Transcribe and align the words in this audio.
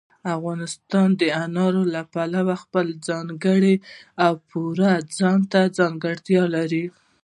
افغانستان 0.37 1.07
د 1.21 1.23
انارو 1.45 1.83
له 1.95 2.01
پلوه 2.13 2.55
خپله 2.63 2.91
ځانګړې 3.07 3.75
او 4.25 4.33
پوره 4.49 4.93
ځانته 5.17 5.59
ځانګړتیا 5.77 6.43
لري. 6.55 6.85